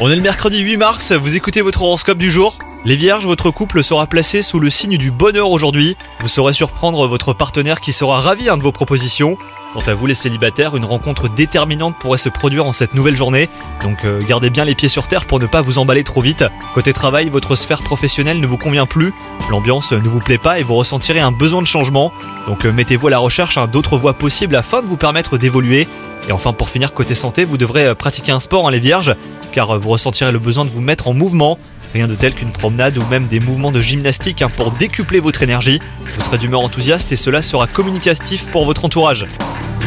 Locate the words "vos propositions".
8.62-9.36